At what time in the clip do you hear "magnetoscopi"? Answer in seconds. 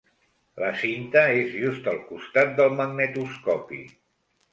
2.79-3.79